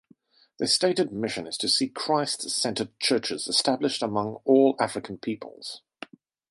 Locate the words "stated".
0.67-1.11